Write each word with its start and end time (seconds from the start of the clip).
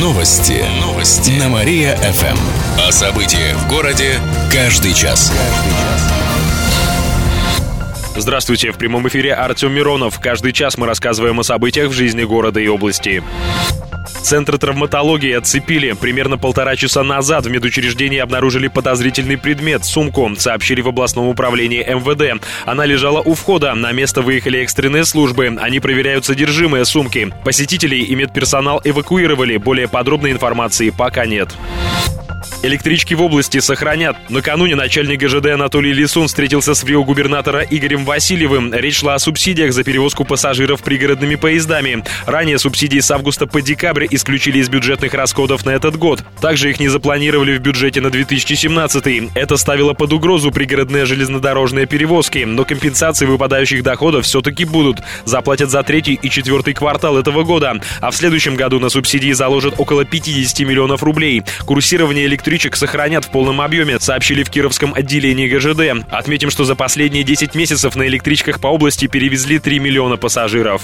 Новости. 0.00 0.64
Новости. 0.80 1.30
На 1.38 1.48
Мария-ФМ. 1.48 2.38
О 2.88 2.92
событиях 2.92 3.56
в 3.56 3.68
городе 3.68 4.18
каждый 4.52 4.94
час. 4.94 5.32
Здравствуйте, 8.16 8.72
в 8.72 8.78
прямом 8.78 9.08
эфире 9.08 9.34
Артем 9.34 9.72
Миронов. 9.72 10.20
Каждый 10.20 10.52
час 10.52 10.76
мы 10.76 10.86
рассказываем 10.86 11.40
о 11.40 11.44
событиях 11.44 11.88
в 11.88 11.92
жизни 11.92 12.24
города 12.24 12.60
и 12.60 12.68
области. 12.68 13.22
Центр 14.22 14.56
травматологии 14.56 15.32
отцепили. 15.32 15.92
Примерно 15.92 16.38
полтора 16.38 16.76
часа 16.76 17.02
назад 17.02 17.44
в 17.46 17.50
медучреждении 17.50 18.18
обнаружили 18.18 18.68
подозрительный 18.68 19.36
предмет– 19.36 19.84
сумку, 19.84 20.30
сообщили 20.38 20.80
в 20.80 20.88
областном 20.88 21.26
управлении 21.26 21.82
МВД. 21.82 22.42
Она 22.64 22.86
лежала 22.86 23.20
у 23.20 23.34
входа. 23.34 23.74
На 23.74 23.92
место 23.92 24.22
выехали 24.22 24.60
экстренные 24.60 25.04
службы. 25.04 25.58
Они 25.60 25.80
проверяют 25.80 26.24
содержимое 26.24 26.84
сумки. 26.84 27.32
Посетителей 27.44 28.02
и 28.02 28.14
медперсонал 28.14 28.80
эвакуировали. 28.84 29.56
Более 29.56 29.88
подробной 29.88 30.30
информации 30.30 30.90
пока 30.90 31.26
нет. 31.26 31.50
Электрички 32.62 33.14
в 33.14 33.22
области 33.22 33.60
сохранят. 33.60 34.16
Накануне 34.28 34.74
начальник 34.74 35.20
ГЖД 35.20 35.46
Анатолий 35.46 35.92
Лисун 35.92 36.28
встретился 36.28 36.74
с 36.74 36.84
губернатора 36.84 37.62
Игорем 37.62 38.04
Васильевым. 38.04 38.72
Речь 38.72 38.98
шла 38.98 39.14
о 39.14 39.18
субсидиях 39.18 39.72
за 39.72 39.84
перевозку 39.84 40.24
пассажиров 40.24 40.82
пригородными 40.82 41.36
поездами. 41.36 42.04
Ранее 42.26 42.58
субсидии 42.58 43.00
с 43.00 43.10
августа 43.10 43.46
по 43.46 43.62
декабрь 43.62 44.06
исключили 44.10 44.58
из 44.58 44.68
бюджетных 44.68 45.14
расходов 45.14 45.64
на 45.64 45.70
этот 45.70 45.96
год. 45.96 46.24
Также 46.40 46.70
их 46.70 46.80
не 46.80 46.88
запланировали 46.88 47.56
в 47.56 47.60
бюджете 47.60 48.00
на 48.00 48.10
2017. 48.10 49.30
Это 49.34 49.56
ставило 49.56 49.94
под 49.94 50.12
угрозу 50.12 50.50
пригородные 50.50 51.06
железнодорожные 51.06 51.86
перевозки. 51.86 52.44
Но 52.44 52.64
компенсации 52.64 53.26
выпадающих 53.26 53.82
доходов 53.82 54.24
все-таки 54.24 54.64
будут. 54.64 54.98
Заплатят 55.24 55.70
за 55.70 55.82
третий 55.82 56.18
и 56.20 56.30
четвертый 56.30 56.74
квартал 56.74 57.18
этого 57.18 57.42
года. 57.44 57.80
А 58.00 58.10
в 58.10 58.16
следующем 58.16 58.56
году 58.56 58.80
на 58.80 58.88
субсидии 58.88 59.32
заложат 59.32 59.74
около 59.78 60.04
50 60.04 60.60
миллионов 60.66 61.02
рублей. 61.02 61.42
Курсирование 61.64 62.26
электричек 62.32 62.76
сохранят 62.76 63.26
в 63.26 63.30
полном 63.30 63.60
объеме, 63.60 64.00
сообщили 64.00 64.42
в 64.42 64.50
Кировском 64.50 64.94
отделении 64.94 65.48
ГЖД. 65.48 66.06
Отметим, 66.10 66.50
что 66.50 66.64
за 66.64 66.74
последние 66.74 67.24
10 67.24 67.54
месяцев 67.54 67.94
на 67.94 68.06
электричках 68.06 68.58
по 68.58 68.68
области 68.68 69.06
перевезли 69.06 69.58
3 69.58 69.78
миллиона 69.78 70.16
пассажиров. 70.16 70.82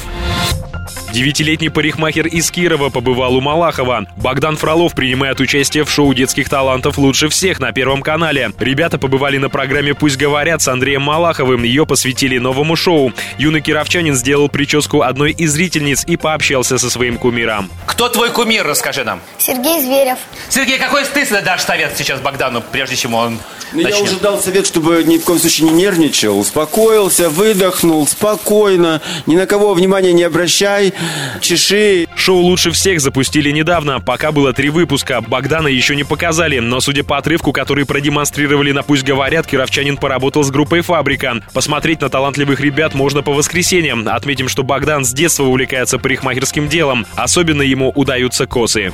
Девятилетний 1.13 1.71
парикмахер 1.71 2.27
из 2.27 2.51
Кирова 2.51 2.91
побывал 2.91 3.35
у 3.35 3.41
Малахова. 3.41 4.07
Богдан 4.17 4.57
Фролов 4.57 4.95
принимает 4.95 5.41
участие 5.41 5.85
в 5.85 5.91
шоу 5.91 6.13
детских 6.13 6.51
талантов 6.51 6.99
«Лучше 6.99 7.31
всех» 7.31 7.61
на 7.61 7.73
Первом 7.73 8.03
канале. 8.03 8.53
Ребята 8.59 8.99
побывали 8.99 9.39
на 9.39 9.49
программе 9.49 9.95
«Пусть 9.95 10.19
говорят» 10.19 10.61
с 10.61 10.69
Андреем 10.69 11.03
Малаховым. 11.03 11.63
Ее 11.63 11.87
посвятили 11.87 12.37
новому 12.39 12.77
шоу. 12.77 13.13
Юный 13.39 13.63
кировчанин 13.63 14.15
сделал 14.15 14.51
прическу 14.51 15.01
одной 15.01 15.33
из 15.33 15.53
зрительниц 15.53 16.05
и 16.05 16.17
пообщался 16.17 16.77
со 16.77 16.91
своим 16.91 17.17
кумиром. 17.17 17.71
Кто 17.87 18.11
твой 18.11 18.31
кумир, 18.31 18.67
расскажи 18.67 19.03
нам. 19.03 19.21
Сергей 19.39 19.81
Зверев. 19.81 20.19
Сергей, 20.51 20.79
какой 20.79 21.05
ты 21.05 21.27
дашь 21.43 21.63
совет 21.63 21.95
сейчас 21.97 22.21
Богдану, 22.21 22.63
прежде 22.71 22.97
чем 22.97 23.15
он 23.15 23.39
ну, 23.73 23.81
я 23.81 23.99
уже 23.99 24.17
дал 24.17 24.41
совет, 24.41 24.67
чтобы 24.67 25.03
ни 25.05 25.19
в 25.19 25.25
коем 25.25 25.39
случае 25.39 25.69
не 25.71 25.75
нервничал, 25.75 26.39
успокоился, 26.39 27.29
выдохнул, 27.29 28.07
спокойно, 28.07 29.01
ни 29.27 29.37
на 29.37 29.47
кого 29.47 29.75
внимания 29.75 30.13
не 30.13 30.23
обращай, 30.23 30.93
чеши. 31.41 32.07
Шоу 32.17 32.39
«Лучше 32.39 32.71
всех» 32.71 33.01
запустили 33.01 33.51
недавно, 33.51 34.01
пока 34.01 34.33
было 34.33 34.53
три 34.53 34.71
выпуска. 34.71 35.21
Богдана 35.21 35.69
еще 35.69 35.97
не 35.97 36.05
показали, 36.05 36.59
но 36.59 36.81
судя 36.81 37.05
по 37.05 37.17
отрывку, 37.17 37.53
который 37.53 37.87
продемонстрировали 37.87 38.73
на 38.73 38.83
«Пусть 38.83 39.05
говорят», 39.05 39.47
кировчанин 39.47 39.97
поработал 39.97 40.43
с 40.43 40.51
группой 40.51 40.81
«Фабрика». 40.81 41.43
Посмотреть 41.53 42.01
на 42.01 42.09
талантливых 42.09 42.61
ребят 42.61 42.95
можно 42.95 43.23
по 43.23 43.33
воскресеньям. 43.33 44.07
Отметим, 44.09 44.49
что 44.49 44.63
Богдан 44.63 45.05
с 45.05 45.13
детства 45.13 45.45
увлекается 45.45 45.99
парикмахерским 45.99 46.69
делом. 46.69 47.07
Особенно 47.17 47.63
ему 47.63 47.91
удаются 47.95 48.47
косы. 48.47 48.93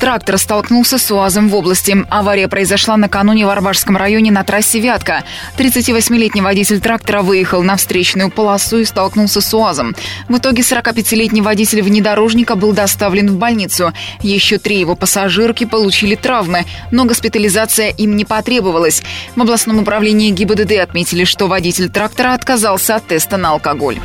Трактор 0.00 0.38
столкнулся 0.38 0.98
с 0.98 1.10
УАЗом 1.10 1.48
в 1.48 1.54
области. 1.54 1.96
Авария 2.10 2.48
произошла 2.48 2.96
накануне 2.96 3.46
в 3.46 3.48
Арбашском 3.48 3.96
районе 3.96 4.30
на 4.30 4.44
трассе 4.44 4.80
Вятка. 4.80 5.24
38-летний 5.58 6.42
водитель 6.42 6.80
трактора 6.80 7.22
выехал 7.22 7.62
на 7.62 7.76
встречную 7.76 8.30
полосу 8.30 8.78
и 8.78 8.84
столкнулся 8.84 9.40
с 9.40 9.54
УАЗом. 9.54 9.94
В 10.28 10.38
итоге 10.38 10.62
45-летний 10.62 11.42
водитель 11.42 11.82
внедорожника 11.82 12.56
был 12.56 12.72
доставлен 12.72 13.30
в 13.30 13.36
больницу. 13.36 13.92
Еще 14.20 14.58
три 14.58 14.78
его 14.78 14.94
пассажирки 14.94 15.64
получили 15.64 16.14
травмы, 16.14 16.64
но 16.90 17.04
госпитализация 17.04 17.88
им 17.90 18.16
не 18.16 18.24
потребовалась. 18.24 19.02
В 19.34 19.40
областном 19.40 19.78
управлении 19.80 20.30
ГИБДД 20.30 20.72
отметили, 20.80 21.24
что 21.24 21.46
водитель 21.46 21.88
трактора 21.88 22.34
отказался 22.34 22.96
от 22.96 23.06
теста 23.06 23.36
на 23.36 23.50
алкоголь. 23.50 23.98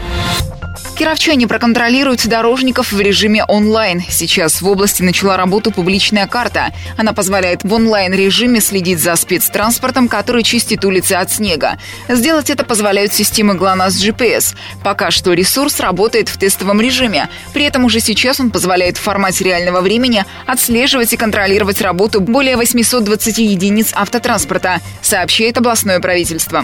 Кировчане 1.02 1.48
проконтролируют 1.48 2.28
дорожников 2.28 2.92
в 2.92 3.02
режиме 3.02 3.44
онлайн. 3.46 4.04
Сейчас 4.08 4.62
в 4.62 4.68
области 4.68 5.02
начала 5.02 5.36
работу 5.36 5.72
публичная 5.72 6.28
карта. 6.28 6.76
Она 6.96 7.12
позволяет 7.14 7.64
в 7.64 7.74
онлайн-режиме 7.74 8.62
следить 8.62 9.00
за 9.00 9.16
спецтранспортом, 9.16 10.08
который 10.08 10.44
чистит 10.44 10.86
улицы 10.86 11.14
от 11.14 11.32
снега. 11.32 11.80
Сделать 12.08 12.52
это 12.52 12.64
позволяют 12.64 13.14
системы 13.14 13.56
ГЛОНАСС 13.56 13.96
GPS. 13.96 14.56
Пока 14.84 15.10
что 15.10 15.34
ресурс 15.34 15.80
работает 15.80 16.30
в 16.30 16.38
тестовом 16.38 16.80
режиме. 16.80 17.30
При 17.52 17.64
этом 17.64 17.84
уже 17.86 18.00
сейчас 18.00 18.40
он 18.40 18.52
позволяет 18.52 18.98
в 18.98 19.02
формате 19.02 19.44
реального 19.44 19.82
времени 19.82 20.24
отслеживать 20.46 21.14
и 21.14 21.18
контролировать 21.18 21.82
работу 21.82 22.22
более 22.22 22.58
820 22.58 23.40
единиц 23.40 23.92
автотранспорта, 23.96 24.82
сообщает 25.02 25.58
областное 25.58 26.00
правительство. 26.00 26.64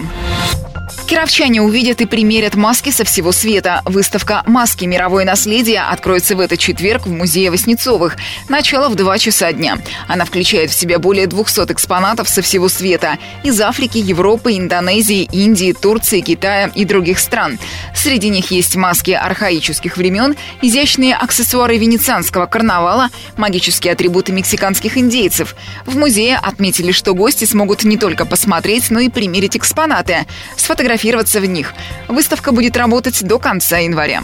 Кировчане 1.08 1.62
увидят 1.62 2.02
и 2.02 2.04
примерят 2.04 2.54
маски 2.54 2.90
со 2.90 3.02
всего 3.02 3.32
света. 3.32 3.80
Выставка 3.86 4.42
«Маски. 4.44 4.84
Мировое 4.84 5.24
наследие» 5.24 5.80
откроется 5.80 6.36
в 6.36 6.40
этот 6.40 6.58
четверг 6.58 7.06
в 7.06 7.10
Музее 7.10 7.50
Воснецовых. 7.50 8.18
Начало 8.50 8.90
в 8.90 8.94
2 8.94 9.16
часа 9.16 9.50
дня. 9.54 9.78
Она 10.06 10.26
включает 10.26 10.70
в 10.70 10.74
себя 10.74 10.98
более 10.98 11.26
200 11.26 11.72
экспонатов 11.72 12.28
со 12.28 12.42
всего 12.42 12.68
света. 12.68 13.16
Из 13.42 13.58
Африки, 13.58 13.96
Европы, 13.96 14.52
Индонезии, 14.58 15.26
Индии, 15.32 15.72
Турции, 15.72 16.20
Китая 16.20 16.70
и 16.74 16.84
других 16.84 17.20
стран. 17.20 17.58
Среди 17.94 18.28
них 18.28 18.50
есть 18.50 18.76
маски 18.76 19.12
архаических 19.12 19.96
времен, 19.96 20.36
изящные 20.60 21.14
аксессуары 21.14 21.78
венецианского 21.78 22.44
карнавала, 22.44 23.08
магические 23.38 23.94
атрибуты 23.94 24.32
мексиканских 24.32 24.98
индейцев. 24.98 25.56
В 25.86 25.96
музее 25.96 26.36
отметили, 26.36 26.92
что 26.92 27.14
гости 27.14 27.46
смогут 27.46 27.84
не 27.84 27.96
только 27.96 28.26
посмотреть, 28.26 28.90
но 28.90 29.00
и 29.00 29.08
примерить 29.08 29.56
экспонаты. 29.56 30.26
Сфотографировать 30.54 30.97
фотографироваться 30.98 31.40
в 31.40 31.46
них. 31.46 31.74
Выставка 32.08 32.52
будет 32.52 32.76
работать 32.76 33.22
до 33.22 33.38
конца 33.38 33.78
января. 33.78 34.22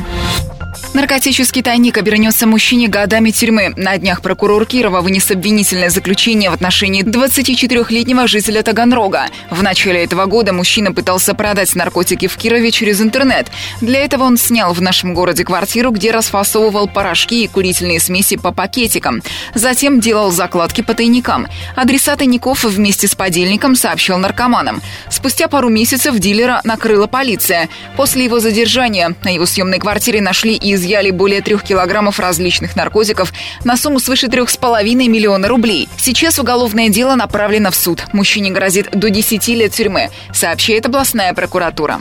Наркотический 0.94 1.60
тайник 1.60 1.98
обернется 1.98 2.46
мужчине 2.46 2.86
годами 2.86 3.32
тюрьмы. 3.32 3.74
На 3.76 3.98
днях 3.98 4.22
прокурор 4.22 4.64
Кирова 4.64 5.00
вынес 5.00 5.28
обвинительное 5.28 5.90
заключение 5.90 6.50
в 6.50 6.54
отношении 6.54 7.02
24-летнего 7.02 8.28
жителя 8.28 8.62
Таганрога. 8.62 9.26
В 9.50 9.60
начале 9.60 10.04
этого 10.04 10.26
года 10.26 10.52
мужчина 10.52 10.92
пытался 10.92 11.34
продать 11.34 11.74
наркотики 11.74 12.28
в 12.28 12.36
Кирове 12.36 12.70
через 12.70 13.00
интернет. 13.00 13.48
Для 13.80 14.04
этого 14.04 14.22
он 14.22 14.36
снял 14.36 14.72
в 14.72 14.80
нашем 14.80 15.14
городе 15.14 15.44
квартиру, 15.44 15.90
где 15.90 16.12
расфасовывал 16.12 16.86
порошки 16.86 17.42
и 17.42 17.48
курительные 17.48 17.98
смеси 17.98 18.36
по 18.36 18.52
пакетикам. 18.52 19.20
Затем 19.52 19.98
делал 19.98 20.30
закладки 20.30 20.82
по 20.82 20.94
тайникам. 20.94 21.48
Адреса 21.74 22.14
тайников 22.14 22.62
вместе 22.62 23.08
с 23.08 23.16
подельником 23.16 23.74
сообщил 23.74 24.16
наркоманам. 24.16 24.80
Спустя 25.10 25.48
пару 25.48 25.70
месяцев 25.70 26.16
дилера 26.20 26.60
накрыла 26.62 27.08
полиция. 27.08 27.68
После 27.96 28.22
его 28.22 28.38
задержания 28.38 29.16
на 29.24 29.30
его 29.30 29.44
съемной 29.44 29.80
квартире 29.80 30.20
нашли 30.20 30.54
и 30.54 30.83
изъяли 30.84 31.10
более 31.10 31.40
трех 31.40 31.64
килограммов 31.64 32.20
различных 32.20 32.76
наркотиков 32.76 33.32
на 33.64 33.76
сумму 33.76 33.98
свыше 33.98 34.28
трех 34.28 34.50
с 34.50 34.56
половиной 34.56 35.08
миллиона 35.08 35.48
рублей. 35.48 35.88
Сейчас 35.96 36.38
уголовное 36.38 36.90
дело 36.90 37.14
направлено 37.14 37.70
в 37.70 37.74
суд. 37.74 38.04
Мужчине 38.12 38.50
грозит 38.50 38.90
до 38.92 39.08
10 39.08 39.48
лет 39.48 39.72
тюрьмы, 39.72 40.10
сообщает 40.32 40.84
областная 40.86 41.32
прокуратура. 41.32 42.00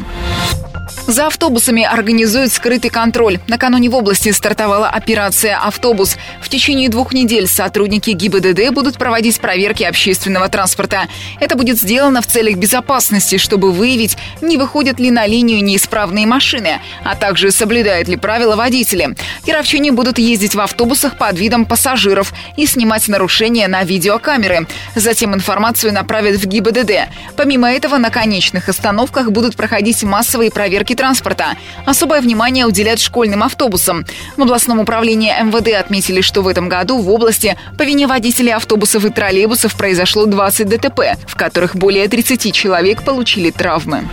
За 1.06 1.28
автобусами 1.28 1.84
организуют 1.84 2.53
скрытый 2.53 2.90
контроль. 2.90 3.40
Накануне 3.50 3.90
в 3.90 3.96
области 3.96 4.31
стартовала 4.31 4.88
операция 4.88 5.58
«Автобус». 5.58 6.16
В 6.41 6.47
течение 6.47 6.88
двух 6.88 7.14
недель 7.14 7.46
сотрудники 7.46 8.11
ГИБДД 8.11 8.73
будут 8.73 8.97
проводить 8.97 9.41
проверки 9.41 9.84
общественного 9.84 10.47
транспорта. 10.47 11.08
Это 11.41 11.58
будет 11.58 11.78
сделано 11.78 12.22
в 12.22 12.28
целях 12.28 12.55
безопасности, 12.55 13.38
чтобы 13.38 13.73
выявить, 13.73 14.16
не 14.41 14.55
выходят 14.55 14.97
ли 14.97 15.11
на 15.11 15.28
линию 15.28 15.61
неисправные 15.61 16.26
машины, 16.26 16.79
а 17.03 17.16
также 17.17 17.52
соблюдают 17.52 18.08
ли 18.08 18.16
правила 18.16 18.55
водители. 18.55 19.14
Кировчане 19.46 19.91
будут 19.91 20.20
ездить 20.20 20.55
в 20.55 20.61
автобусах 20.61 21.17
под 21.17 21.38
видом 21.38 21.66
пассажиров 21.66 22.34
и 22.55 22.66
снимать 22.66 23.09
нарушения 23.09 23.67
на 23.67 23.84
видеокамеры. 23.84 24.67
Затем 24.96 25.34
информацию 25.35 25.91
направят 25.91 26.38
в 26.38 26.46
ГИБДД. 26.46 27.09
Помимо 27.35 27.70
этого, 27.70 27.97
на 27.97 28.09
конечных 28.09 28.70
остановках 28.70 29.32
будут 29.32 29.58
проходить 29.58 30.02
массовые 30.03 30.50
проверки 30.50 30.92
потоки 30.93 30.95
транспорта. 30.95 31.57
Особое 31.85 32.22
внимание 32.22 32.66
уделят 32.66 32.99
школьным 32.99 33.43
автобусам. 33.43 34.05
В 34.37 34.41
областном 34.41 34.79
управлении 34.79 35.31
МВД 35.31 35.79
отметили, 35.79 36.22
что 36.22 36.41
в 36.41 36.47
этом 36.47 36.69
году 36.69 36.99
в 36.99 37.09
области 37.09 37.57
по 37.78 37.84
вине 37.84 38.07
водителей 38.07 38.53
автобусов 38.53 39.05
и 39.05 39.09
троллейбусов 39.09 39.75
произошло 39.75 40.25
20 40.25 40.67
ДТП, 40.67 40.99
в 41.28 41.35
которых 41.35 41.75
более 41.75 42.07
30 42.07 42.53
человек 42.53 43.03
получили 43.03 43.51
травмы. 43.51 44.07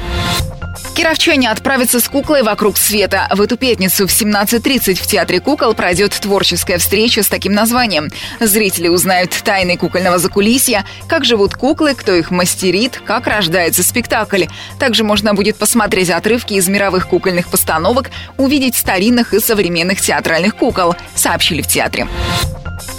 Кировчане 0.94 1.50
отправятся 1.50 1.99
с 1.99 2.08
куклой 2.08 2.43
вокруг 2.43 2.76
света. 2.76 3.26
В 3.31 3.40
эту 3.40 3.56
пятницу 3.56 4.06
в 4.06 4.11
17.30 4.11 4.94
в 4.94 5.06
Театре 5.06 5.40
кукол 5.40 5.75
пройдет 5.75 6.12
творческая 6.12 6.78
встреча 6.78 7.22
с 7.22 7.28
таким 7.28 7.52
названием. 7.52 8.11
Зрители 8.38 8.88
узнают 8.88 9.31
тайны 9.31 9.76
кукольного 9.76 10.19
закулисья, 10.19 10.84
как 11.08 11.25
живут 11.25 11.55
куклы, 11.55 11.94
кто 11.94 12.14
их 12.14 12.31
мастерит, 12.31 13.00
как 13.05 13.26
рождается 13.26 13.82
спектакль. 13.82 14.44
Также 14.78 15.05
можно 15.05 15.34
будет 15.34 15.56
посмотреть 15.56 16.11
отрывки 16.11 16.55
из 16.55 16.69
мировых 16.69 17.08
кукольных 17.08 17.49
постановок, 17.49 18.11
увидеть 18.37 18.76
старинных 18.76 19.32
и 19.34 19.40
современных 19.40 20.00
театральных 20.00 20.56
кукол, 20.56 20.94
сообщили 21.14 21.62
в 21.62 21.66
театре. 21.66 22.08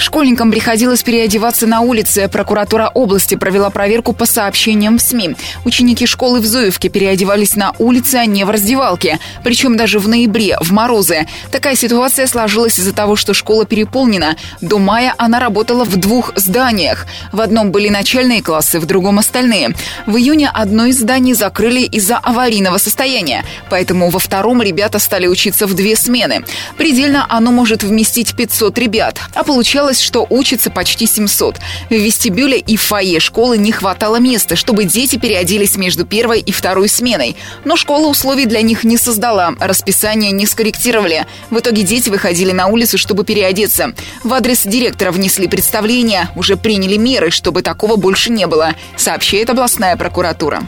Школьникам 0.01 0.50
приходилось 0.50 1.03
переодеваться 1.03 1.68
на 1.68 1.81
улице. 1.81 2.27
Прокуратура 2.27 2.89
области 2.92 3.36
провела 3.36 3.69
проверку 3.69 4.13
по 4.13 4.25
сообщениям 4.25 4.98
в 4.98 5.01
СМИ. 5.01 5.36
Ученики 5.63 6.07
школы 6.07 6.39
в 6.39 6.45
Зуевке 6.45 6.89
переодевались 6.89 7.56
на 7.56 7.75
улице, 7.77 8.15
а 8.15 8.25
не 8.25 8.44
в 8.44 8.50
раздевалке. 8.50 9.19
Причем 9.44 9.77
даже 9.77 10.00
в 10.00 10.07
ноябре, 10.07 10.57
в 10.59 10.71
морозы. 10.71 11.27
Такая 11.51 11.75
ситуация 11.75 12.25
сложилась 12.25 12.80
из-за 12.80 12.94
того, 12.94 13.15
что 13.15 13.36
школа 13.36 13.65
переполнена. 13.65 14.38
До 14.59 14.80
мая 14.80 15.13
она 15.19 15.39
работала 15.39 15.86
в 15.86 15.95
двух 15.98 16.31
зданиях. 16.36 17.06
В 17.31 17.39
одном 17.39 17.69
были 17.69 17.89
начальные 17.89 18.42
классы, 18.42 18.80
в 18.80 18.88
другом 18.88 19.19
остальные. 19.19 19.75
В 20.07 20.18
июне 20.18 20.50
одно 20.51 20.88
из 20.88 20.98
зданий 20.98 21.36
закрыли 21.36 21.81
из-за 21.81 22.18
аварийного 22.18 22.80
состояния. 22.80 23.45
Поэтому 23.69 24.09
во 24.09 24.18
втором 24.18 24.63
ребята 24.63 24.98
стали 24.98 25.27
учиться 25.27 25.68
в 25.68 25.75
две 25.75 25.95
смены. 25.95 26.44
Предельно 26.75 27.27
оно 27.30 27.51
может 27.51 27.83
вместить 27.83 28.36
500 28.36 28.80
ребят. 28.80 29.19
А 29.36 29.44
получалось 29.44 29.90
Оказалось, 29.91 30.07
что 30.07 30.25
учится 30.29 30.71
почти 30.71 31.05
700. 31.05 31.57
В 31.89 31.93
вестибюле 31.93 32.57
и 32.59 32.77
фойе 32.77 33.19
школы 33.19 33.57
не 33.57 33.73
хватало 33.73 34.21
места, 34.21 34.55
чтобы 34.55 34.85
дети 34.85 35.17
переоделись 35.17 35.75
между 35.75 36.05
первой 36.05 36.39
и 36.39 36.53
второй 36.53 36.88
сменой. 36.88 37.35
Но 37.65 37.75
школа 37.75 38.07
условий 38.07 38.45
для 38.45 38.61
них 38.61 38.85
не 38.85 38.95
создала, 38.95 39.53
расписание 39.59 40.31
не 40.31 40.45
скорректировали. 40.45 41.25
В 41.49 41.59
итоге 41.59 41.83
дети 41.83 42.09
выходили 42.09 42.53
на 42.53 42.67
улицу, 42.67 42.97
чтобы 42.97 43.25
переодеться. 43.25 43.93
В 44.23 44.33
адрес 44.33 44.63
директора 44.63 45.11
внесли 45.11 45.49
представление, 45.49 46.29
уже 46.38 46.55
приняли 46.55 46.95
меры, 46.95 47.29
чтобы 47.29 47.61
такого 47.61 47.97
больше 47.97 48.31
не 48.31 48.47
было, 48.47 48.75
сообщает 48.95 49.49
областная 49.49 49.97
прокуратура. 49.97 50.63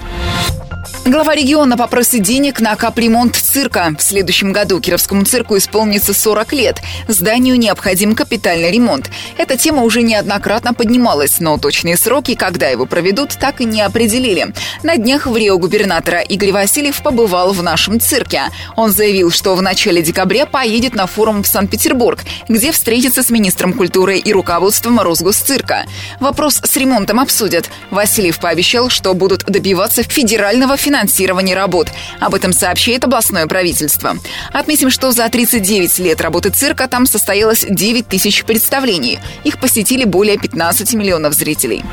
Глава 1.05 1.35
региона 1.35 1.75
попросит 1.75 2.23
денег 2.23 2.61
на 2.61 2.77
капремонт 2.77 3.35
цирка. 3.35 3.93
В 3.99 4.01
следующем 4.01 4.53
году 4.53 4.79
Кировскому 4.79 5.25
цирку 5.25 5.57
исполнится 5.57 6.13
40 6.13 6.53
лет. 6.53 6.81
Зданию 7.09 7.59
необходим 7.59 8.15
капитальный 8.15 8.71
ремонт. 8.71 9.11
Эта 9.37 9.57
тема 9.57 9.83
уже 9.83 10.01
неоднократно 10.01 10.73
поднималась, 10.73 11.41
но 11.41 11.57
точные 11.57 11.97
сроки, 11.97 12.35
когда 12.35 12.69
его 12.69 12.85
проведут, 12.85 13.31
так 13.37 13.59
и 13.59 13.65
не 13.65 13.81
определили. 13.81 14.53
На 14.81 14.95
днях 14.95 15.27
в 15.27 15.35
Рио 15.35 15.57
губернатора 15.57 16.21
Игорь 16.21 16.53
Васильев 16.53 17.03
побывал 17.03 17.51
в 17.51 17.61
нашем 17.61 17.99
цирке. 17.99 18.43
Он 18.77 18.89
заявил, 18.89 19.29
что 19.29 19.55
в 19.55 19.61
начале 19.61 20.01
декабря 20.01 20.45
поедет 20.45 20.95
на 20.95 21.05
форум 21.05 21.43
в 21.43 21.47
Санкт-Петербург, 21.47 22.21
где 22.47 22.71
встретится 22.71 23.23
с 23.23 23.29
министром 23.29 23.73
культуры 23.73 24.19
и 24.19 24.31
руководством 24.31 25.01
Росгосцирка. 25.01 25.85
Вопрос 26.21 26.61
с 26.63 26.77
ремонтом 26.77 27.19
обсудят. 27.19 27.69
Васильев 27.91 28.39
пообещал, 28.39 28.87
что 28.87 29.13
будут 29.13 29.43
добиваться 29.43 30.01
федерального 30.03 30.77
финансирования 30.77 30.92
финансирования 30.93 31.55
работ. 31.55 31.87
Об 32.19 32.35
этом 32.35 32.53
сообщает 32.53 33.03
областное 33.03 33.47
правительство. 33.47 34.15
Отметим, 34.51 34.91
что 34.91 35.11
за 35.11 35.27
39 35.27 35.97
лет 35.99 36.21
работы 36.21 36.51
цирка 36.51 36.87
там 36.87 37.07
состоялось 37.07 37.65
9 37.67 38.07
тысяч 38.07 38.43
представлений. 38.43 39.19
Их 39.43 39.59
посетили 39.59 40.03
более 40.03 40.37
15 40.37 40.93
миллионов 40.93 41.33
зрителей. 41.33 41.83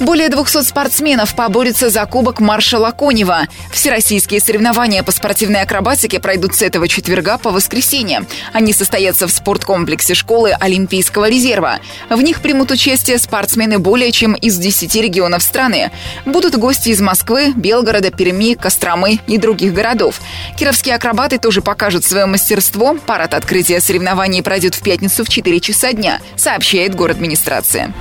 Более 0.00 0.28
200 0.28 0.62
спортсменов 0.62 1.34
поборются 1.34 1.88
за 1.88 2.04
кубок 2.06 2.40
маршала 2.40 2.90
Конева. 2.90 3.46
Всероссийские 3.72 4.40
соревнования 4.40 5.02
по 5.02 5.12
спортивной 5.12 5.62
акробатике 5.62 6.20
пройдут 6.20 6.54
с 6.54 6.62
этого 6.62 6.88
четверга 6.88 7.38
по 7.38 7.50
воскресенье. 7.50 8.26
Они 8.52 8.72
состоятся 8.72 9.26
в 9.26 9.30
спорткомплексе 9.30 10.14
школы 10.14 10.52
Олимпийского 10.52 11.28
резерва. 11.28 11.78
В 12.10 12.20
них 12.20 12.40
примут 12.40 12.70
участие 12.70 13.18
спортсмены 13.18 13.78
более 13.78 14.12
чем 14.12 14.34
из 14.34 14.58
10 14.58 14.94
регионов 14.96 15.42
страны. 15.42 15.90
Будут 16.26 16.56
гости 16.56 16.90
из 16.90 17.00
Москвы, 17.00 17.52
Белгорода, 17.54 18.10
Перми, 18.10 18.54
Костромы 18.54 19.20
и 19.26 19.38
других 19.38 19.72
городов. 19.72 20.20
Кировские 20.58 20.96
акробаты 20.96 21.38
тоже 21.38 21.62
покажут 21.62 22.04
свое 22.04 22.26
мастерство. 22.26 22.96
Парад 23.06 23.32
открытия 23.32 23.80
соревнований 23.80 24.42
пройдет 24.42 24.74
в 24.74 24.82
пятницу 24.82 25.24
в 25.24 25.28
4 25.28 25.60
часа 25.60 25.92
дня, 25.92 26.20
сообщает 26.36 26.94
город 26.94 27.14
администрация. 27.14 27.94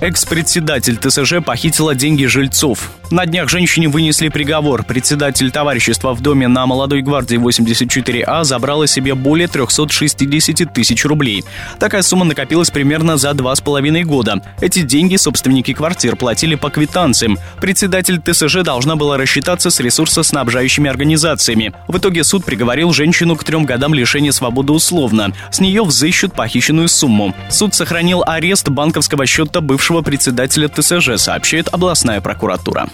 Экс-председатель 0.00 0.98
ТСЖ 0.98 1.35
похитила 1.40 1.94
деньги 1.94 2.26
жильцов. 2.26 2.90
На 3.10 3.24
днях 3.24 3.48
женщине 3.48 3.88
вынесли 3.88 4.28
приговор. 4.28 4.82
Председатель 4.82 5.52
товарищества 5.52 6.12
в 6.12 6.20
доме 6.22 6.48
на 6.48 6.66
Молодой 6.66 7.02
гвардии 7.02 7.38
84А 7.38 8.42
забрала 8.42 8.88
себе 8.88 9.14
более 9.14 9.46
360 9.46 10.72
тысяч 10.74 11.04
рублей. 11.04 11.44
Такая 11.78 12.02
сумма 12.02 12.24
накопилась 12.24 12.70
примерно 12.70 13.16
за 13.16 13.32
два 13.34 13.54
с 13.54 13.60
половиной 13.60 14.02
года. 14.02 14.42
Эти 14.60 14.82
деньги 14.82 15.14
собственники 15.14 15.72
квартир 15.72 16.16
платили 16.16 16.56
по 16.56 16.68
квитанциям. 16.68 17.38
Председатель 17.60 18.20
ТСЖ 18.20 18.62
должна 18.64 18.96
была 18.96 19.16
рассчитаться 19.16 19.70
с 19.70 19.78
ресурсоснабжающими 19.78 20.90
организациями. 20.90 21.72
В 21.86 21.98
итоге 21.98 22.24
суд 22.24 22.44
приговорил 22.44 22.92
женщину 22.92 23.36
к 23.36 23.44
трем 23.44 23.66
годам 23.66 23.94
лишения 23.94 24.32
свободы 24.32 24.72
условно. 24.72 25.32
С 25.52 25.60
нее 25.60 25.84
взыщут 25.84 26.32
похищенную 26.34 26.88
сумму. 26.88 27.36
Суд 27.50 27.72
сохранил 27.72 28.24
арест 28.26 28.68
банковского 28.68 29.26
счета 29.26 29.60
бывшего 29.60 30.02
председателя 30.02 30.68
ТСЖ, 30.68 31.15
сообщает 31.18 31.68
областная 31.72 32.20
прокуратура. 32.20 32.88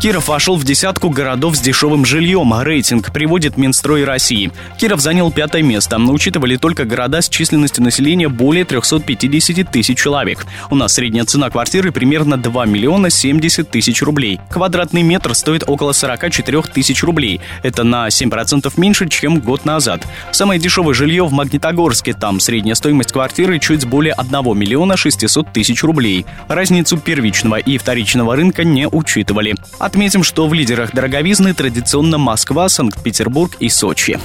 Киров 0.00 0.28
вошел 0.28 0.56
в 0.56 0.64
десятку 0.64 1.08
городов 1.08 1.56
с 1.56 1.60
дешевым 1.60 2.04
жильем. 2.04 2.52
Рейтинг 2.60 3.12
приводит 3.12 3.56
Минстрой 3.56 4.04
России. 4.04 4.52
Киров 4.78 5.00
занял 5.00 5.32
пятое 5.32 5.62
место. 5.62 5.98
Учитывали 5.98 6.56
только 6.56 6.84
города 6.84 7.22
с 7.22 7.30
численностью 7.30 7.82
населения 7.82 8.28
более 8.28 8.66
350 8.66 9.70
тысяч 9.70 9.98
человек. 9.98 10.46
У 10.70 10.74
нас 10.74 10.94
средняя 10.94 11.24
цена 11.24 11.48
квартиры 11.48 11.92
примерно 11.92 12.36
2 12.36 12.66
миллиона 12.66 13.08
70 13.08 13.70
тысяч 13.70 14.02
рублей. 14.02 14.38
Квадратный 14.50 15.02
метр 15.02 15.34
стоит 15.34 15.64
около 15.66 15.92
44 15.92 16.62
тысяч 16.64 17.02
рублей. 17.02 17.40
Это 17.62 17.82
на 17.82 18.08
7% 18.08 18.70
меньше, 18.76 19.08
чем 19.08 19.40
год 19.40 19.64
назад. 19.64 20.06
Самое 20.30 20.60
дешевое 20.60 20.94
жилье 20.94 21.24
в 21.24 21.32
Магнитогорске. 21.32 22.12
Там 22.12 22.38
средняя 22.38 22.74
стоимость 22.74 23.12
квартиры 23.12 23.58
чуть 23.58 23.86
более 23.86 24.12
1 24.12 24.58
миллиона 24.58 24.96
600 24.98 25.52
тысяч 25.52 25.82
рублей. 25.82 26.26
Разницу 26.48 26.98
первичного 26.98 27.35
и 27.44 27.78
вторичного 27.78 28.36
рынка 28.36 28.64
не 28.64 28.88
учитывали. 28.88 29.54
Отметим, 29.78 30.22
что 30.22 30.48
в 30.48 30.54
лидерах 30.54 30.92
дороговизны 30.92 31.54
традиционно 31.54 32.18
Москва, 32.18 32.68
Санкт-Петербург 32.68 33.56
и 33.60 33.68
Сочи. 33.68 34.18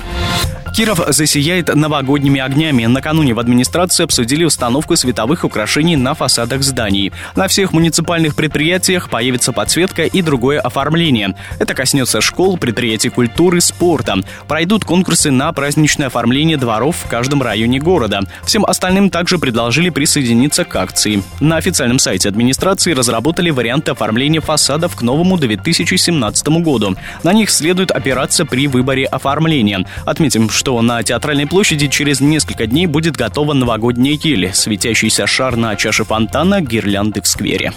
Киров 0.73 1.01
засияет 1.09 1.75
новогодними 1.75 2.39
огнями. 2.39 2.85
Накануне 2.85 3.33
в 3.33 3.39
администрации 3.39 4.05
обсудили 4.05 4.45
установку 4.45 4.95
световых 4.95 5.43
украшений 5.43 5.97
на 5.97 6.13
фасадах 6.13 6.63
зданий. 6.63 7.11
На 7.35 7.49
всех 7.49 7.73
муниципальных 7.73 8.35
предприятиях 8.35 9.09
появится 9.09 9.51
подсветка 9.51 10.03
и 10.03 10.21
другое 10.21 10.61
оформление. 10.61 11.35
Это 11.59 11.73
коснется 11.73 12.21
школ, 12.21 12.57
предприятий 12.57 13.09
культуры, 13.09 13.59
спорта. 13.59 14.19
Пройдут 14.47 14.85
конкурсы 14.85 15.29
на 15.29 15.51
праздничное 15.51 16.07
оформление 16.07 16.55
дворов 16.55 16.95
в 16.95 17.09
каждом 17.09 17.41
районе 17.41 17.79
города. 17.79 18.21
Всем 18.45 18.65
остальным 18.65 19.09
также 19.09 19.39
предложили 19.39 19.89
присоединиться 19.89 20.63
к 20.63 20.73
акции. 20.77 21.21
На 21.41 21.57
официальном 21.57 21.99
сайте 21.99 22.29
администрации 22.29 22.93
разработали 22.93 23.49
варианты 23.49 23.91
оформления 23.91 24.39
фасадов 24.39 24.95
к 24.95 25.01
новому 25.01 25.37
2017 25.37 26.47
году. 26.63 26.95
На 27.23 27.33
них 27.33 27.49
следует 27.49 27.91
опираться 27.91 28.45
при 28.45 28.67
выборе 28.67 29.05
оформления. 29.05 29.85
Отметим, 30.05 30.49
что 30.49 30.60
на 30.81 31.01
Театральной 31.03 31.47
площади 31.47 31.87
через 31.87 32.21
несколько 32.21 32.67
дней 32.67 32.85
будет 32.85 33.17
готова 33.17 33.53
новогодняя 33.53 34.17
ель, 34.21 34.53
светящийся 34.53 35.25
шар 35.25 35.55
на 35.55 35.75
чаше 35.75 36.03
фонтана, 36.03 36.61
гирлянды 36.61 37.21
в 37.21 37.27
сквере. 37.27 37.73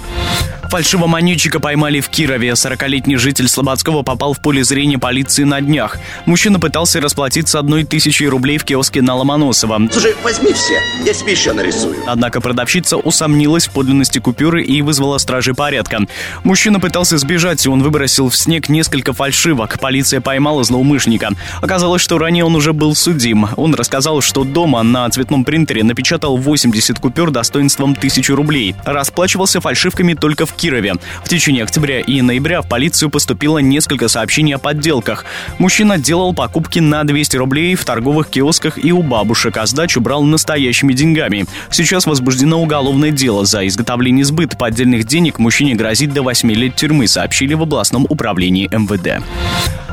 Фальшивомонетчика 0.74 1.60
поймали 1.60 2.00
в 2.00 2.08
Кирове. 2.08 2.50
40-летний 2.50 3.16
житель 3.16 3.46
Слободского 3.48 4.02
попал 4.02 4.32
в 4.32 4.40
поле 4.40 4.64
зрения 4.64 4.98
полиции 4.98 5.44
на 5.44 5.60
днях. 5.60 5.98
Мужчина 6.26 6.58
пытался 6.58 7.00
расплатиться 7.00 7.60
одной 7.60 7.84
тысячей 7.84 8.26
рублей 8.26 8.58
в 8.58 8.64
киоске 8.64 9.00
на 9.00 9.14
Ломоносова. 9.14 9.80
Слушай, 9.92 10.16
возьми 10.24 10.52
все, 10.52 10.80
я 11.06 11.14
тебе 11.14 11.32
еще 11.32 11.52
нарисую. 11.52 11.94
Однако 12.08 12.40
продавщица 12.40 12.96
усомнилась 12.96 13.68
в 13.68 13.70
подлинности 13.70 14.18
купюры 14.18 14.64
и 14.64 14.82
вызвала 14.82 15.18
стражи 15.18 15.54
порядка. 15.54 16.00
Мужчина 16.42 16.80
пытался 16.80 17.18
сбежать, 17.18 17.64
и 17.64 17.68
он 17.68 17.80
выбросил 17.80 18.28
в 18.28 18.36
снег 18.36 18.68
несколько 18.68 19.12
фальшивок. 19.12 19.78
Полиция 19.78 20.20
поймала 20.20 20.64
злоумышленника. 20.64 21.30
Оказалось, 21.62 22.02
что 22.02 22.18
ранее 22.18 22.44
он 22.44 22.56
уже 22.56 22.72
был 22.74 22.94
судим. 22.94 23.48
Он 23.56 23.74
рассказал, 23.74 24.20
что 24.20 24.44
дома 24.44 24.82
на 24.82 25.08
цветном 25.08 25.44
принтере 25.44 25.82
напечатал 25.82 26.36
80 26.36 26.98
купюр 26.98 27.30
достоинством 27.30 27.92
1000 27.92 28.34
рублей. 28.34 28.74
Расплачивался 28.84 29.60
фальшивками 29.60 30.14
только 30.14 30.46
в 30.46 30.52
Кирове. 30.54 30.94
В 31.24 31.28
течение 31.28 31.64
октября 31.64 32.00
и 32.00 32.20
ноября 32.20 32.62
в 32.62 32.68
полицию 32.68 33.10
поступило 33.10 33.58
несколько 33.58 34.08
сообщений 34.08 34.54
о 34.54 34.58
подделках. 34.58 35.24
Мужчина 35.58 35.98
делал 35.98 36.34
покупки 36.34 36.80
на 36.80 37.04
200 37.04 37.36
рублей 37.36 37.74
в 37.74 37.84
торговых 37.84 38.28
киосках 38.28 38.82
и 38.82 38.92
у 38.92 39.02
бабушек, 39.02 39.56
а 39.56 39.66
сдачу 39.66 40.00
брал 40.00 40.22
настоящими 40.22 40.92
деньгами. 40.92 41.46
Сейчас 41.70 42.06
возбуждено 42.06 42.60
уголовное 42.60 43.10
дело 43.10 43.44
за 43.44 43.66
изготовление 43.66 44.24
сбыт 44.24 44.58
поддельных 44.58 45.04
денег 45.04 45.38
мужчине 45.38 45.74
грозит 45.74 46.12
до 46.12 46.22
8 46.22 46.50
лет 46.52 46.76
тюрьмы, 46.76 47.06
сообщили 47.06 47.54
в 47.54 47.62
областном 47.62 48.06
управлении 48.08 48.68
МВД. 48.72 49.22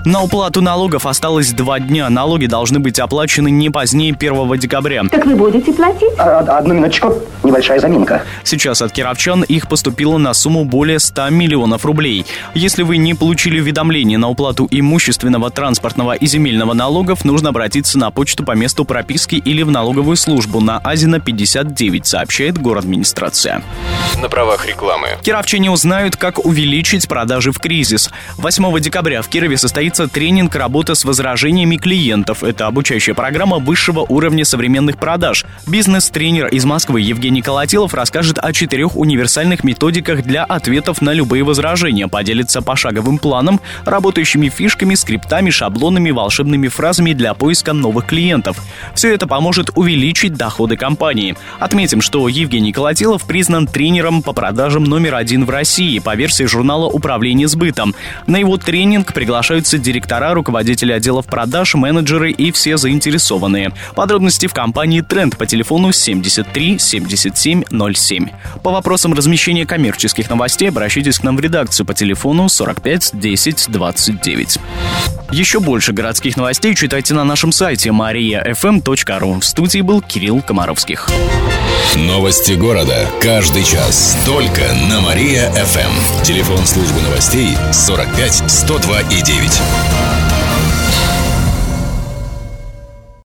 На 0.03 0.23
уплату 0.23 0.61
налогов 0.61 1.05
осталось 1.05 1.51
два 1.51 1.79
дня. 1.79 2.09
Налоги 2.09 2.47
должны 2.47 2.70
быть 2.79 2.99
оплачены 2.99 3.49
не 3.49 3.69
позднее 3.69 4.13
1 4.13 4.57
декабря. 4.59 5.03
Так 5.09 5.25
вы 5.25 5.35
будете 5.35 5.73
платить? 5.73 6.11
А, 6.17 6.39
одну 6.39 6.73
минуточку. 6.75 7.15
Небольшая 7.43 7.79
заминка. 7.79 8.23
Сейчас 8.43 8.81
от 8.81 8.91
кировчан 8.91 9.43
их 9.43 9.67
поступило 9.67 10.17
на 10.17 10.33
сумму 10.33 10.65
более 10.65 10.99
100 10.99 11.29
миллионов 11.29 11.85
рублей. 11.85 12.25
Если 12.53 12.83
вы 12.83 12.97
не 12.97 13.13
получили 13.13 13.59
уведомление 13.59 14.17
на 14.17 14.29
уплату 14.29 14.67
имущественного, 14.69 15.49
транспортного 15.49 16.13
и 16.13 16.25
земельного 16.27 16.73
налогов, 16.73 17.25
нужно 17.25 17.49
обратиться 17.49 17.97
на 17.97 18.11
почту 18.11 18.43
по 18.43 18.51
месту 18.51 18.85
прописки 18.85 19.35
или 19.35 19.63
в 19.63 19.71
налоговую 19.71 20.17
службу 20.17 20.59
на 20.59 20.77
Азина 20.79 21.19
59, 21.19 22.05
сообщает 22.05 22.57
город 22.57 22.85
администрация. 22.91 23.63
На 24.21 24.27
правах 24.27 24.67
рекламы. 24.67 25.07
Кировчане 25.21 25.71
узнают, 25.71 26.17
как 26.17 26.45
увеличить 26.45 27.07
продажи 27.07 27.51
в 27.51 27.59
кризис. 27.59 28.11
8 28.37 28.79
декабря 28.79 29.21
в 29.21 29.29
Кирове 29.29 29.57
состоится 29.57 30.07
тренинг 30.07 30.53
«Работа 30.55 30.93
с 30.95 31.05
возражениями 31.05 31.77
клиентов». 31.77 32.43
Это 32.43 32.60
обучающая 32.67 33.13
программа 33.13 33.57
высшего 33.57 34.01
уровня 34.01 34.45
современных 34.45 34.97
продаж. 34.97 35.45
Бизнес-тренер 35.67 36.47
из 36.47 36.65
Москвы 36.65 37.01
Евгений 37.01 37.41
Колотилов 37.41 37.93
расскажет 37.93 38.37
о 38.39 38.53
четырех 38.53 38.95
универсальных 38.95 39.63
методиках 39.63 40.23
для 40.23 40.43
ответов 40.43 41.01
на 41.01 41.13
любые 41.13 41.43
возражения, 41.43 42.07
поделится 42.07 42.61
пошаговым 42.61 43.17
планом, 43.17 43.59
работающими 43.85 44.49
фишками, 44.49 44.95
скриптами, 44.95 45.49
шаблонами, 45.49 46.11
волшебными 46.11 46.67
фразами 46.67 47.13
для 47.13 47.33
поиска 47.33 47.73
новых 47.73 48.07
клиентов. 48.07 48.57
Все 48.95 49.13
это 49.13 49.27
поможет 49.27 49.71
увеличить 49.75 50.33
доходы 50.33 50.77
компании. 50.77 51.35
Отметим, 51.59 52.01
что 52.01 52.27
Евгений 52.27 52.71
Колотилов 52.71 53.23
признан 53.25 53.67
тренером 53.67 54.21
по 54.21 54.33
продажам 54.33 54.83
номер 54.83 55.15
один 55.15 55.45
в 55.45 55.49
России 55.49 55.99
по 55.99 56.15
версии 56.15 56.43
журнала 56.43 56.87
«Управление 56.87 57.47
сбытом». 57.47 57.95
На 58.27 58.37
его 58.37 58.57
тренинг 58.57 59.13
приглашаются 59.13 59.77
директора, 59.77 60.33
руководители 60.33 60.91
отделов 60.91 61.25
продаж, 61.25 61.75
менеджеры 61.75 62.31
все 62.51 62.77
заинтересованные. 62.77 63.71
Подробности 63.95 64.47
в 64.47 64.53
компании 64.53 65.01
«Тренд» 65.01 65.37
по 65.37 65.45
телефону 65.45 65.91
73 65.91 66.79
77 66.79 67.63
07. 67.93 68.29
По 68.63 68.71
вопросам 68.71 69.13
размещения 69.13 69.65
коммерческих 69.65 70.29
новостей 70.29 70.69
обращайтесь 70.69 71.19
к 71.19 71.23
нам 71.23 71.37
в 71.37 71.39
редакцию 71.39 71.85
по 71.85 71.93
телефону 71.93 72.49
45 72.49 73.11
10 73.13 73.67
29. 73.69 74.59
Еще 75.31 75.59
больше 75.61 75.93
городских 75.93 76.35
новостей 76.35 76.75
читайте 76.75 77.13
на 77.13 77.23
нашем 77.23 77.51
сайте 77.51 77.89
mariafm.ru. 77.89 79.39
В 79.39 79.45
студии 79.45 79.79
был 79.79 80.01
Кирилл 80.01 80.41
Комаровских. 80.41 81.09
Новости 81.95 82.53
города. 82.53 83.07
Каждый 83.21 83.63
час. 83.63 84.17
Только 84.25 84.61
на 84.89 85.01
Мария-ФМ. 85.01 86.23
Телефон 86.23 86.65
службы 86.65 87.01
новостей 87.01 87.55
45 87.71 88.43
102 88.47 89.01
и 89.01 89.21
9. 89.21 90.30